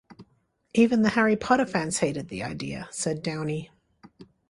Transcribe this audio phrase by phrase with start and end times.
[0.73, 3.69] "Even the Harry Potter fans hated the idea," said Downey.